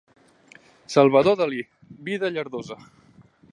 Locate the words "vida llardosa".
2.09-2.77